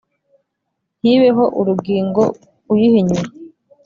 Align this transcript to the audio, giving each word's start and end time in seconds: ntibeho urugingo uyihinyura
ntibeho 1.01 1.43
urugingo 1.59 2.21
uyihinyura 2.73 3.27